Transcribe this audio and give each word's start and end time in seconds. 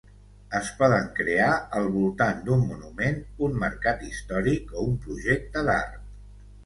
Es 0.59 0.69
poden 0.77 1.03
crear 1.17 1.49
al 1.81 1.89
voltant 1.97 2.41
d'un 2.47 2.65
monument, 2.71 3.21
un 3.49 3.59
mercat 3.65 4.03
històric 4.09 4.75
o 4.81 4.87
un 4.93 4.97
projecte 5.05 5.65
d'art. 5.69 6.01